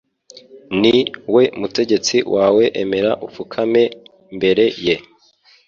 [0.81, 0.97] Ni
[1.33, 3.83] we mutegetsi wawe emera upfukame
[4.33, 4.95] imbere ye